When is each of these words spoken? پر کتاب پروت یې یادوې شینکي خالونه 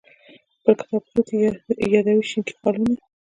پر 0.63 0.73
کتاب 0.79 1.01
پروت 1.09 1.27
یې 1.39 1.49
یادوې 1.93 2.25
شینکي 2.29 2.53
خالونه 2.59 2.95